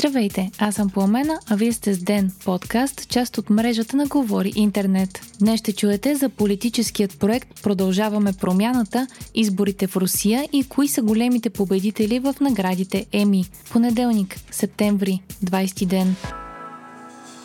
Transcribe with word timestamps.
Здравейте, 0.00 0.50
аз 0.58 0.74
съм 0.74 0.90
Пламена, 0.90 1.38
а 1.50 1.56
вие 1.56 1.72
сте 1.72 1.94
с 1.94 1.98
Ден, 1.98 2.32
подкаст, 2.44 3.08
част 3.08 3.38
от 3.38 3.50
мрежата 3.50 3.96
на 3.96 4.06
Говори 4.06 4.52
Интернет. 4.56 5.20
Днес 5.38 5.60
ще 5.60 5.72
чуете 5.72 6.14
за 6.14 6.28
политическият 6.28 7.18
проект 7.18 7.62
Продължаваме 7.62 8.32
промяната, 8.32 9.06
изборите 9.34 9.86
в 9.86 9.96
Русия 9.96 10.48
и 10.52 10.64
кои 10.64 10.88
са 10.88 11.02
големите 11.02 11.50
победители 11.50 12.18
в 12.18 12.34
наградите 12.40 13.06
ЕМИ. 13.12 13.44
Понеделник, 13.70 14.36
септември, 14.50 15.22
20 15.44 15.86
ден. 15.86 16.16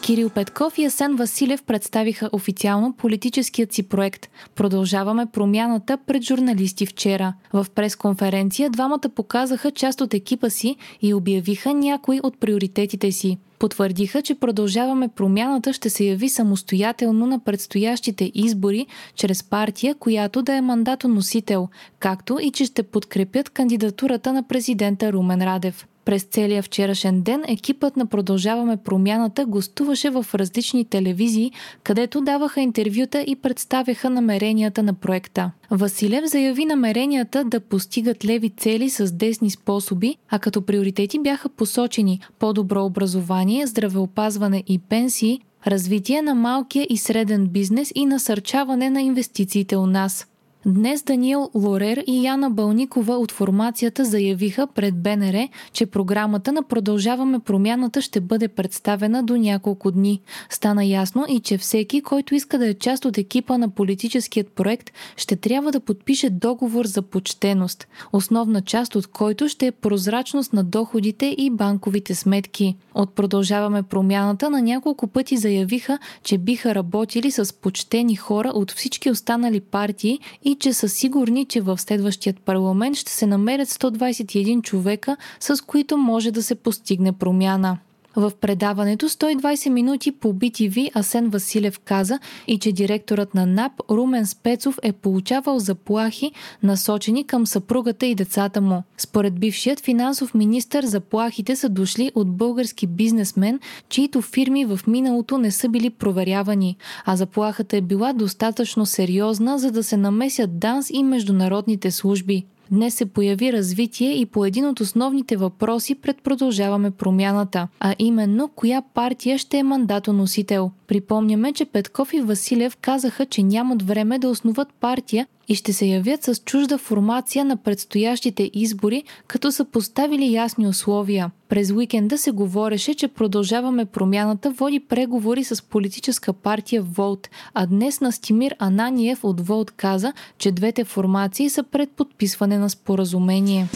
Кирил 0.05 0.29
Петков 0.29 0.77
и 0.77 0.85
Асен 0.85 1.15
Василев 1.15 1.63
представиха 1.63 2.29
официално 2.33 2.93
политическият 2.93 3.73
си 3.73 3.83
проект 3.83 4.29
Продължаваме 4.55 5.25
промяната 5.25 5.97
пред 6.07 6.23
журналисти 6.23 6.85
вчера. 6.85 7.33
В 7.53 7.67
пресконференция 7.75 8.69
двамата 8.69 9.09
показаха 9.15 9.71
част 9.71 10.01
от 10.01 10.13
екипа 10.13 10.49
си 10.49 10.75
и 11.01 11.13
обявиха 11.13 11.73
някои 11.73 12.19
от 12.23 12.39
приоритетите 12.39 13.11
си. 13.11 13.37
Потвърдиха, 13.59 14.21
че 14.21 14.35
продължаваме 14.35 15.07
промяната 15.07 15.73
ще 15.73 15.89
се 15.89 16.03
яви 16.03 16.29
самостоятелно 16.29 17.27
на 17.27 17.39
предстоящите 17.39 18.31
избори 18.33 18.85
чрез 19.15 19.43
партия, 19.43 19.95
която 19.95 20.41
да 20.41 20.53
е 20.53 20.61
мандатоносител, 20.61 21.67
както 21.99 22.39
и 22.41 22.51
че 22.51 22.65
ще 22.65 22.83
подкрепят 22.83 23.49
кандидатурата 23.49 24.33
на 24.33 24.43
президента 24.43 25.13
Румен 25.13 25.41
Радев. 25.41 25.85
През 26.05 26.23
целия 26.23 26.63
вчерашен 26.63 27.21
ден 27.21 27.43
екипът 27.47 27.97
на 27.97 28.05
Продължаваме 28.05 28.77
промяната 28.77 29.45
гостуваше 29.45 30.09
в 30.09 30.25
различни 30.35 30.85
телевизии, 30.85 31.51
където 31.83 32.21
даваха 32.21 32.61
интервюта 32.61 33.21
и 33.27 33.35
представяха 33.35 34.09
намеренията 34.09 34.83
на 34.83 34.93
проекта. 34.93 35.51
Василев 35.71 36.25
заяви 36.25 36.65
намеренията 36.65 37.43
да 37.43 37.59
постигат 37.59 38.25
леви 38.25 38.49
цели 38.49 38.89
с 38.89 39.11
десни 39.11 39.49
способи, 39.49 40.15
а 40.29 40.39
като 40.39 40.61
приоритети 40.61 41.19
бяха 41.19 41.49
посочени 41.49 42.19
по-добро 42.39 42.85
образование, 42.85 43.67
здравеопазване 43.67 44.63
и 44.67 44.79
пенсии, 44.79 45.41
развитие 45.67 46.21
на 46.21 46.35
малкия 46.35 46.87
и 46.89 46.97
среден 46.97 47.47
бизнес 47.47 47.91
и 47.95 48.05
насърчаване 48.05 48.89
на 48.89 49.01
инвестициите 49.01 49.77
у 49.77 49.85
нас. 49.85 50.27
Днес 50.67 51.03
Даниел 51.03 51.49
Лорер 51.55 52.03
и 52.07 52.25
Яна 52.25 52.49
Бълникова 52.49 53.13
от 53.13 53.31
формацията 53.31 54.05
заявиха 54.05 54.67
пред 54.67 55.01
БНР, 55.01 55.47
че 55.73 55.85
програмата 55.85 56.51
на 56.51 56.63
Продължаваме 56.63 57.39
промяната 57.39 58.01
ще 58.01 58.21
бъде 58.21 58.47
представена 58.47 59.23
до 59.23 59.37
няколко 59.37 59.91
дни. 59.91 60.21
Стана 60.49 60.85
ясно 60.85 61.25
и 61.29 61.39
че 61.39 61.57
всеки, 61.57 62.01
който 62.01 62.35
иска 62.35 62.57
да 62.57 62.67
е 62.67 62.73
част 62.73 63.05
от 63.05 63.17
екипа 63.17 63.57
на 63.57 63.69
политическият 63.69 64.47
проект, 64.47 64.91
ще 65.17 65.35
трябва 65.35 65.71
да 65.71 65.79
подпише 65.79 66.29
договор 66.29 66.85
за 66.85 67.01
почтеност, 67.01 67.87
основна 68.13 68.61
част 68.61 68.95
от 68.95 69.07
който 69.07 69.49
ще 69.49 69.67
е 69.67 69.71
прозрачност 69.71 70.53
на 70.53 70.63
доходите 70.63 71.35
и 71.37 71.49
банковите 71.49 72.15
сметки. 72.15 72.75
От 72.93 73.15
Продължаваме 73.15 73.83
промяната 73.83 74.49
на 74.49 74.61
няколко 74.61 75.07
пъти 75.07 75.37
заявиха, 75.37 75.99
че 76.23 76.37
биха 76.37 76.75
работили 76.75 77.31
с 77.31 77.55
почтени 77.55 78.15
хора 78.15 78.51
от 78.55 78.71
всички 78.71 79.11
останали 79.11 79.59
партии 79.59 80.19
и 80.43 80.54
че 80.59 80.73
са 80.73 80.89
сигурни, 80.89 81.45
че 81.45 81.61
в 81.61 81.77
следващият 81.77 82.39
парламент 82.39 82.95
ще 82.95 83.11
се 83.11 83.27
намерят 83.27 83.69
121 83.69 84.61
човека, 84.61 85.17
с 85.39 85.65
които 85.65 85.97
може 85.97 86.31
да 86.31 86.43
се 86.43 86.55
постигне 86.55 87.11
промяна. 87.11 87.77
В 88.15 88.31
предаването 88.41 89.09
120 89.09 89.69
минути 89.69 90.11
по 90.11 90.33
BTV 90.33 90.95
Асен 90.95 91.29
Василев 91.29 91.79
каза 91.79 92.19
и 92.47 92.59
че 92.59 92.71
директорът 92.71 93.35
на 93.35 93.45
НАП 93.45 93.71
Румен 93.89 94.25
Спецов 94.25 94.79
е 94.83 94.91
получавал 94.91 95.59
заплахи, 95.59 96.31
насочени 96.63 97.23
към 97.23 97.47
съпругата 97.47 98.05
и 98.05 98.15
децата 98.15 98.61
му. 98.61 98.83
Според 98.97 99.39
бившият 99.39 99.79
финансов 99.79 100.33
министр 100.33 100.87
заплахите 100.87 101.55
са 101.55 101.69
дошли 101.69 102.11
от 102.15 102.37
български 102.37 102.87
бизнесмен, 102.87 103.59
чието 103.89 104.21
фирми 104.21 104.65
в 104.65 104.79
миналото 104.87 105.37
не 105.37 105.51
са 105.51 105.69
били 105.69 105.89
проверявани, 105.89 106.77
а 107.05 107.15
заплахата 107.15 107.77
е 107.77 107.81
била 107.81 108.13
достатъчно 108.13 108.85
сериозна, 108.85 109.59
за 109.59 109.71
да 109.71 109.83
се 109.83 109.97
намесят 109.97 110.59
ДАНС 110.59 110.89
и 110.89 111.03
международните 111.03 111.91
служби. 111.91 112.45
Днес 112.71 112.95
се 112.95 113.05
появи 113.05 113.53
развитие 113.53 114.11
и 114.11 114.25
по 114.25 114.45
един 114.45 114.65
от 114.65 114.79
основните 114.79 115.37
въпроси 115.37 115.95
пред 115.95 116.21
продължаваме 116.21 116.91
промяната, 116.91 117.67
а 117.79 117.95
именно 117.99 118.47
коя 118.47 118.81
партия 118.81 119.37
ще 119.37 119.57
е 119.57 119.63
мандатоносител. 119.63 120.71
Припомняме, 120.87 121.53
че 121.53 121.65
Петков 121.65 122.13
и 122.13 122.21
Василев 122.21 122.77
казаха, 122.77 123.25
че 123.25 123.43
нямат 123.43 123.81
време 123.81 124.19
да 124.19 124.29
основат 124.29 124.67
партия 124.79 125.27
и 125.47 125.55
ще 125.55 125.73
се 125.73 125.85
явят 125.85 126.23
с 126.23 126.35
чужда 126.35 126.77
формация 126.77 127.45
на 127.45 127.57
предстоящите 127.57 128.51
избори, 128.53 129.03
като 129.27 129.51
са 129.51 129.65
поставили 129.65 130.33
ясни 130.33 130.67
условия. 130.67 131.31
През 131.49 131.71
уикенда 131.71 132.17
се 132.17 132.31
говореше, 132.31 132.93
че 132.93 133.07
продължаваме 133.07 133.85
промяната 133.85 134.51
води 134.51 134.79
преговори 134.79 135.43
с 135.43 135.63
политическа 135.63 136.33
партия 136.33 136.81
Волт, 136.81 137.29
а 137.53 137.65
днес 137.65 138.01
Настимир 138.01 138.55
Ананиев 138.59 139.23
от 139.23 139.47
Волт 139.47 139.71
каза, 139.71 140.13
че 140.37 140.51
двете 140.51 140.83
формации 140.83 141.49
са 141.49 141.63
пред 141.63 141.89
подписване 141.89 142.57
на 142.57 142.69
споразумение. 142.69 143.67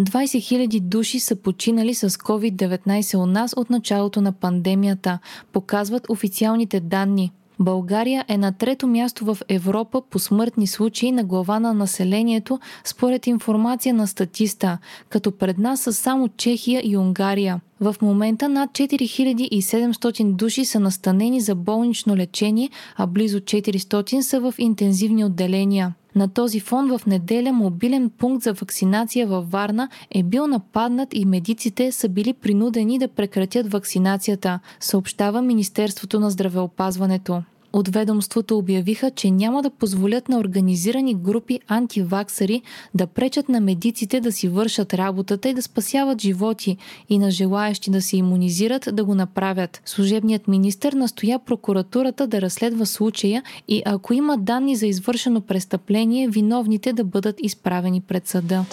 20 0.00 0.68
000 0.68 0.80
души 0.80 1.20
са 1.20 1.36
починали 1.36 1.94
с 1.94 2.10
COVID-19 2.10 3.18
у 3.18 3.26
нас 3.26 3.54
от 3.56 3.70
началото 3.70 4.20
на 4.20 4.32
пандемията, 4.32 5.18
показват 5.52 6.06
официалните 6.10 6.80
данни. 6.80 7.32
България 7.60 8.24
е 8.28 8.38
на 8.38 8.52
трето 8.52 8.86
място 8.86 9.24
в 9.24 9.38
Европа 9.48 10.02
по 10.10 10.18
смъртни 10.18 10.66
случаи 10.66 11.12
на 11.12 11.24
глава 11.24 11.60
на 11.60 11.74
населението, 11.74 12.60
според 12.84 13.26
информация 13.26 13.94
на 13.94 14.06
статиста, 14.06 14.78
като 15.08 15.32
пред 15.32 15.58
нас 15.58 15.80
са 15.80 15.92
само 15.92 16.28
Чехия 16.28 16.82
и 16.84 16.96
Унгария. 16.96 17.60
В 17.80 17.96
момента 18.02 18.48
над 18.48 18.70
4700 18.70 20.32
души 20.32 20.64
са 20.64 20.80
настанени 20.80 21.40
за 21.40 21.54
болнично 21.54 22.16
лечение, 22.16 22.70
а 22.96 23.06
близо 23.06 23.40
400 23.40 24.20
са 24.20 24.40
в 24.40 24.54
интензивни 24.58 25.24
отделения. 25.24 25.94
На 26.14 26.28
този 26.28 26.60
фон 26.60 26.98
в 26.98 27.06
неделя 27.06 27.52
мобилен 27.52 28.10
пункт 28.10 28.42
за 28.42 28.52
вакцинация 28.52 29.26
във 29.26 29.50
Варна 29.50 29.88
е 30.10 30.22
бил 30.22 30.46
нападнат 30.46 31.08
и 31.12 31.24
медиците 31.24 31.92
са 31.92 32.08
били 32.08 32.32
принудени 32.32 32.98
да 32.98 33.08
прекратят 33.08 33.72
вакцинацията, 33.72 34.60
съобщава 34.80 35.42
Министерството 35.42 36.20
на 36.20 36.30
здравеопазването. 36.30 37.42
От 37.72 37.88
ведомството 37.88 38.58
обявиха, 38.58 39.10
че 39.10 39.30
няма 39.30 39.62
да 39.62 39.70
позволят 39.70 40.28
на 40.28 40.38
организирани 40.38 41.14
групи 41.14 41.60
антиваксари 41.68 42.62
да 42.94 43.06
пречат 43.06 43.48
на 43.48 43.60
медиците 43.60 44.20
да 44.20 44.32
си 44.32 44.48
вършат 44.48 44.94
работата 44.94 45.48
и 45.48 45.54
да 45.54 45.62
спасяват 45.62 46.20
животи 46.20 46.76
и 47.08 47.18
на 47.18 47.30
желаящи 47.30 47.90
да 47.90 48.02
се 48.02 48.16
иммунизират 48.16 48.88
да 48.92 49.04
го 49.04 49.14
направят. 49.14 49.82
Служебният 49.84 50.48
министр 50.48 50.96
настоя 50.96 51.38
прокуратурата 51.38 52.26
да 52.26 52.40
разследва 52.40 52.86
случая 52.86 53.42
и 53.68 53.82
ако 53.84 54.14
има 54.14 54.38
данни 54.38 54.76
за 54.76 54.86
извършено 54.86 55.40
престъпление, 55.40 56.28
виновните 56.28 56.92
да 56.92 57.04
бъдат 57.04 57.36
изправени 57.42 58.00
пред 58.00 58.26
съда. 58.26 58.64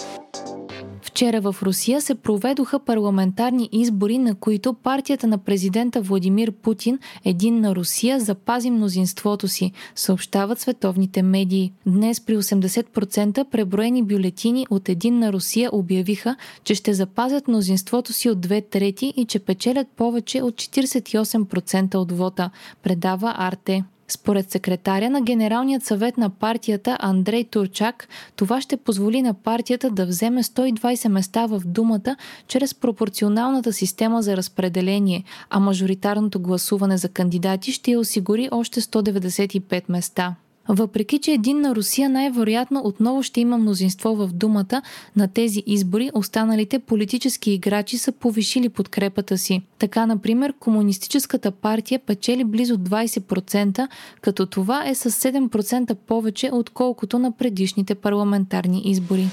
Вчера 1.18 1.40
в 1.40 1.56
Русия 1.62 2.00
се 2.00 2.14
проведоха 2.14 2.78
парламентарни 2.78 3.68
избори, 3.72 4.18
на 4.18 4.34
които 4.34 4.74
партията 4.74 5.26
на 5.26 5.38
президента 5.38 6.00
Владимир 6.00 6.52
Путин, 6.52 6.98
един 7.24 7.60
на 7.60 7.74
Русия, 7.74 8.20
запази 8.20 8.70
мнозинството 8.70 9.48
си, 9.48 9.72
съобщават 9.94 10.60
световните 10.60 11.22
медии. 11.22 11.72
Днес 11.86 12.20
при 12.20 12.36
80% 12.36 13.44
преброени 13.44 14.02
бюлетини 14.02 14.66
от 14.70 14.88
един 14.88 15.18
на 15.18 15.32
Русия 15.32 15.70
обявиха, 15.72 16.36
че 16.64 16.74
ще 16.74 16.94
запазят 16.94 17.48
мнозинството 17.48 18.12
си 18.12 18.30
от 18.30 18.40
две 18.40 18.60
трети 18.60 19.14
и 19.16 19.24
че 19.24 19.38
печелят 19.38 19.88
повече 19.96 20.42
от 20.42 20.54
48% 20.54 21.94
от 21.94 22.12
вота, 22.12 22.50
предава 22.82 23.34
Арте. 23.38 23.84
Според 24.08 24.50
секретаря 24.50 25.10
на 25.10 25.20
Генералният 25.20 25.84
съвет 25.84 26.18
на 26.18 26.30
партията 26.30 26.96
Андрей 27.00 27.44
Турчак, 27.44 28.08
това 28.36 28.60
ще 28.60 28.76
позволи 28.76 29.22
на 29.22 29.34
партията 29.34 29.90
да 29.90 30.06
вземе 30.06 30.42
120 30.42 31.08
места 31.08 31.46
в 31.46 31.62
думата 31.64 32.16
чрез 32.48 32.74
пропорционалната 32.74 33.72
система 33.72 34.22
за 34.22 34.36
разпределение, 34.36 35.24
а 35.50 35.60
мажоритарното 35.60 36.40
гласуване 36.40 36.96
за 36.96 37.08
кандидати 37.08 37.72
ще 37.72 37.96
осигури 37.96 38.48
още 38.52 38.80
195 38.80 39.82
места. 39.88 40.34
Въпреки, 40.68 41.18
че 41.18 41.32
един 41.32 41.60
на 41.60 41.74
Русия 41.74 42.10
най-вероятно 42.10 42.80
отново 42.84 43.22
ще 43.22 43.40
има 43.40 43.58
мнозинство 43.58 44.16
в 44.16 44.28
думата, 44.32 44.82
на 45.16 45.28
тези 45.28 45.62
избори 45.66 46.10
останалите 46.14 46.78
политически 46.78 47.50
играчи 47.50 47.98
са 47.98 48.12
повишили 48.12 48.68
подкрепата 48.68 49.38
си. 49.38 49.62
Така, 49.78 50.06
например, 50.06 50.54
Комунистическата 50.60 51.50
партия 51.50 51.98
печели 51.98 52.44
близо 52.44 52.76
20%, 52.76 53.88
като 54.20 54.46
това 54.46 54.88
е 54.88 54.94
с 54.94 55.10
7% 55.10 55.94
повече, 55.94 56.50
отколкото 56.52 57.18
на 57.18 57.32
предишните 57.32 57.94
парламентарни 57.94 58.82
избори. 58.84 59.28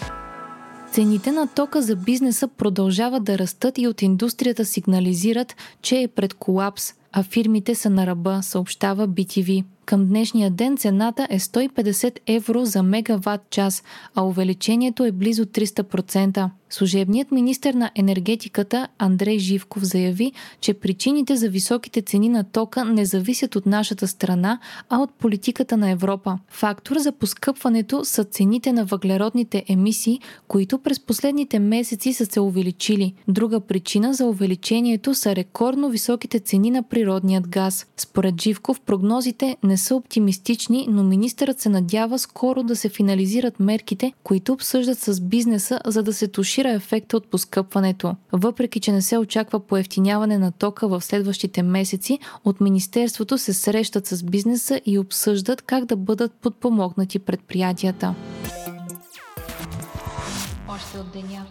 Цените 0.92 1.32
на 1.32 1.48
тока 1.48 1.82
за 1.82 1.96
бизнеса 1.96 2.48
продължават 2.48 3.24
да 3.24 3.38
растат 3.38 3.78
и 3.78 3.88
от 3.88 4.02
индустрията 4.02 4.66
сигнализират, 4.66 5.56
че 5.82 6.02
е 6.02 6.08
пред 6.08 6.34
колапс, 6.34 6.94
а 7.12 7.24
фирмите 7.24 7.76
са 7.76 7.90
на 7.90 8.08
ръба, 8.08 8.40
съобщава 8.44 9.08
BTV. 9.08 9.64
Към 9.86 10.08
днешния 10.08 10.52
ден 10.52 10.78
цената 10.78 11.28
е 11.30 11.40
150 11.40 12.20
евро 12.28 12.66
за 12.66 12.84
мегаватт 12.84 13.50
час, 13.50 13.84
а 14.16 14.24
увеличението 14.24 15.06
е 15.06 15.12
близо 15.12 15.46
300%. 15.46 16.50
Служебният 16.70 17.32
министр 17.32 17.74
на 17.74 17.92
енергетиката 17.96 18.88
Андрей 18.98 19.40
Живков 19.40 19.84
заяви, 19.84 20.32
че 20.62 20.74
причините 20.74 21.36
за 21.36 21.50
високите 21.50 22.02
цени 22.02 22.30
на 22.30 22.44
тока 22.44 22.86
не 22.86 23.06
зависят 23.06 23.56
от 23.56 23.66
нашата 23.66 24.08
страна, 24.08 24.60
а 24.90 25.00
от 25.00 25.14
политиката 25.14 25.78
на 25.78 25.90
Европа. 25.90 26.40
Фактор 26.50 26.98
за 26.98 27.12
поскъпването 27.12 28.06
са 28.06 28.24
цените 28.24 28.74
на 28.74 28.86
въглеродните 28.86 29.66
емисии, 29.70 30.20
които 30.48 30.80
през 30.80 31.00
последните 31.00 31.60
месеци 31.60 32.14
са 32.14 32.26
се 32.26 32.40
увеличили. 32.40 33.14
Друга 33.28 33.60
причина 33.60 34.14
за 34.14 34.26
увеличението 34.26 35.14
са 35.14 35.36
рекордно 35.36 35.90
високите 35.90 36.40
цени 36.40 36.72
на 36.72 36.84
природният 36.84 37.48
газ. 37.48 37.86
Според 37.98 38.42
Живков 38.42 38.82
прогнозите 38.82 39.58
не 39.64 39.78
са 39.78 39.96
оптимистични, 39.96 40.88
но 40.90 41.04
министърът 41.04 41.60
се 41.60 41.70
надява 41.70 42.20
скоро 42.20 42.64
да 42.64 42.76
се 42.76 42.90
финализират 42.90 43.60
мерките, 43.60 44.14
които 44.24 44.54
обсъждат 44.54 45.00
с 45.00 45.22
бизнеса, 45.22 45.80
за 45.86 46.04
да 46.04 46.14
се 46.14 46.28
тушира 46.28 46.55
минимизира 46.58 46.72
ефекта 46.72 47.18
от 47.18 47.28
поскъпването. 47.28 48.16
Въпреки, 48.32 48.80
че 48.80 48.92
не 48.92 49.02
се 49.02 49.18
очаква 49.18 49.60
поевтиняване 49.60 50.38
на 50.38 50.52
тока 50.52 50.88
в 50.88 51.02
следващите 51.02 51.64
месеци, 51.64 52.20
от 52.46 52.62
Министерството 52.62 53.38
се 53.38 53.54
срещат 53.54 54.08
с 54.08 54.24
бизнеса 54.24 54.82
и 54.86 55.00
обсъждат 55.00 55.62
как 55.62 55.86
да 55.86 55.96
бъдат 55.96 56.34
подпомогнати 56.34 57.20
предприятията. 57.20 58.16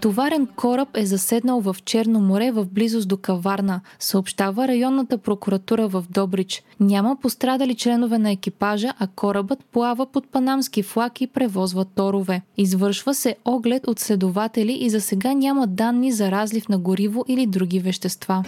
Товарен 0.01 0.47
кораб 0.47 0.89
е 0.95 1.07
заседнал 1.07 1.61
в 1.61 1.77
Черно 1.85 2.21
море 2.21 2.51
в 2.51 2.67
близост 2.67 3.09
до 3.09 3.17
Каварна, 3.17 3.81
съобщава 3.99 4.69
районната 4.69 5.19
прокуратура 5.19 5.89
в 5.89 6.05
Добрич. 6.11 6.63
Няма 6.81 7.17
пострадали 7.17 7.75
членове 7.75 8.19
на 8.19 8.31
екипажа, 8.31 8.93
а 8.99 9.07
корабът 9.07 9.65
плава 9.73 10.07
под 10.07 10.29
панамски 10.29 10.83
флаг 10.83 11.21
и 11.21 11.27
превозва 11.27 11.85
торове. 11.85 12.43
Извършва 12.57 13.15
се 13.15 13.37
оглед 13.45 13.87
от 13.87 14.01
следователи 14.01 14.73
и 14.81 14.91
за 14.91 15.01
сега 15.01 15.33
няма 15.33 15.67
данни 15.67 16.13
за 16.13 16.31
разлив 16.31 16.69
на 16.69 16.79
гориво 16.79 17.25
или 17.29 17.47
други 17.47 17.81
вещества 17.81 18.45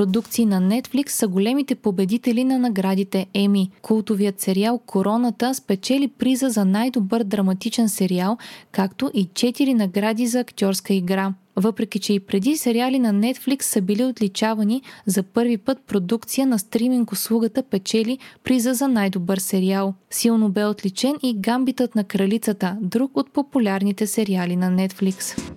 продукции 0.00 0.46
на 0.46 0.60
Netflix 0.60 1.08
са 1.08 1.28
големите 1.28 1.74
победители 1.74 2.44
на 2.44 2.58
наградите 2.58 3.26
Еми. 3.34 3.70
Култовият 3.82 4.40
сериал 4.40 4.80
Короната 4.86 5.54
спечели 5.54 6.08
приза 6.08 6.50
за 6.50 6.64
най-добър 6.64 7.22
драматичен 7.24 7.88
сериал, 7.88 8.38
както 8.72 9.10
и 9.14 9.28
4 9.28 9.72
награди 9.72 10.26
за 10.26 10.40
актьорска 10.40 10.94
игра. 10.94 11.34
Въпреки, 11.56 11.98
че 11.98 12.12
и 12.12 12.20
преди 12.20 12.56
сериали 12.56 12.98
на 12.98 13.12
Netflix 13.12 13.62
са 13.62 13.82
били 13.82 14.04
отличавани, 14.04 14.82
за 15.06 15.22
първи 15.22 15.58
път 15.58 15.78
продукция 15.86 16.46
на 16.46 16.58
стриминг 16.58 17.12
услугата 17.12 17.62
печели 17.62 18.18
приза 18.44 18.74
за 18.74 18.88
най-добър 18.88 19.38
сериал. 19.38 19.94
Силно 20.10 20.48
бе 20.48 20.64
отличен 20.64 21.14
и 21.22 21.34
Гамбитът 21.34 21.94
на 21.94 22.04
кралицата, 22.04 22.76
друг 22.80 23.16
от 23.16 23.32
популярните 23.32 24.06
сериали 24.06 24.56
на 24.56 24.70
Netflix. 24.70 25.49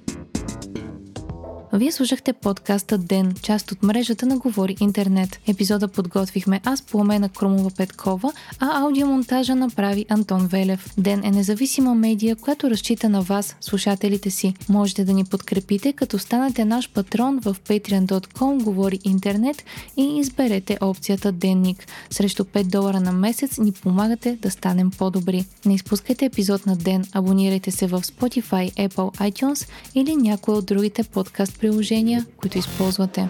Вие 1.76 1.92
слушахте 1.92 2.34
подкаста 2.34 2.98
Ден, 2.98 3.34
част 3.42 3.72
от 3.72 3.84
мрежата 3.84 4.26
на 4.26 4.38
Говори 4.38 4.76
Интернет. 4.80 5.40
Епизода 5.48 5.88
подготвихме 5.88 6.62
аз, 6.66 6.82
Пламена 6.82 7.30
Кромова 7.30 7.72
Петкова, 7.78 8.34
а 8.60 8.82
аудиомонтажа 8.82 9.56
направи 9.56 10.06
Антон 10.10 10.48
Велев. 10.48 10.94
Ден 10.98 11.24
е 11.24 11.32
независима 11.32 11.96
медия, 11.96 12.36
която 12.36 12.70
разчита 12.70 13.10
на 13.10 13.22
вас, 13.22 13.56
слушателите 13.62 14.30
си. 14.30 14.54
Можете 14.70 15.06
да 15.06 15.14
ни 15.14 15.24
подкрепите, 15.24 15.94
като 15.94 16.20
станете 16.20 16.66
наш 16.66 16.90
патрон 16.90 17.40
в 17.40 17.56
patreon.com 17.68 18.64
Говори 18.64 19.00
Интернет 19.04 19.64
и 19.98 20.20
изберете 20.20 20.78
опцията 20.82 21.32
Денник. 21.32 21.88
Срещу 22.10 22.44
5 22.44 22.64
долара 22.64 23.00
на 23.00 23.12
месец 23.12 23.58
ни 23.58 23.72
помагате 23.72 24.38
да 24.42 24.52
станем 24.52 24.92
по-добри. 24.98 25.46
Не 25.66 25.74
изпускайте 25.74 26.26
епизод 26.26 26.66
на 26.66 26.76
Ден, 26.76 27.06
абонирайте 27.14 27.72
се 27.72 27.88
в 27.88 28.02
Spotify, 28.02 28.90
Apple, 28.90 29.32
iTunes 29.32 29.70
или 29.96 30.16
някой 30.16 30.56
от 30.56 30.66
другите 30.66 31.04
подкаст 31.04 31.63
приложения, 31.64 32.26
които 32.38 32.58
използвате. 32.58 33.28